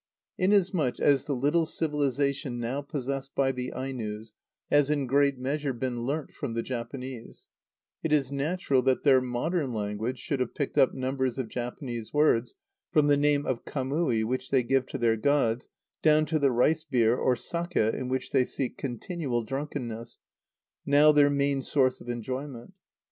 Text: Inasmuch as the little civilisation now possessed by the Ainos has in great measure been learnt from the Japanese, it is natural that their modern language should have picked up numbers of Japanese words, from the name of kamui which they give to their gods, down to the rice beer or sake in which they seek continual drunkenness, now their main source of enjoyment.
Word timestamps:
Inasmuch 0.39 0.99
as 0.99 1.25
the 1.27 1.35
little 1.35 1.63
civilisation 1.67 2.57
now 2.59 2.81
possessed 2.81 3.35
by 3.35 3.51
the 3.51 3.71
Ainos 3.75 4.33
has 4.71 4.89
in 4.89 5.05
great 5.05 5.37
measure 5.37 5.73
been 5.73 6.05
learnt 6.07 6.31
from 6.33 6.55
the 6.55 6.63
Japanese, 6.63 7.49
it 8.01 8.11
is 8.11 8.31
natural 8.31 8.81
that 8.81 9.03
their 9.03 9.21
modern 9.21 9.73
language 9.75 10.17
should 10.17 10.39
have 10.39 10.55
picked 10.55 10.75
up 10.75 10.95
numbers 10.95 11.37
of 11.37 11.49
Japanese 11.49 12.11
words, 12.11 12.55
from 12.91 13.09
the 13.09 13.15
name 13.15 13.45
of 13.45 13.63
kamui 13.63 14.23
which 14.25 14.49
they 14.49 14.63
give 14.63 14.87
to 14.87 14.97
their 14.97 15.17
gods, 15.17 15.67
down 16.01 16.25
to 16.25 16.39
the 16.39 16.49
rice 16.49 16.83
beer 16.83 17.15
or 17.15 17.35
sake 17.35 17.75
in 17.75 18.09
which 18.09 18.31
they 18.31 18.43
seek 18.43 18.79
continual 18.79 19.43
drunkenness, 19.43 20.17
now 20.83 21.11
their 21.11 21.29
main 21.29 21.61
source 21.61 22.01
of 22.01 22.09
enjoyment. 22.09 22.73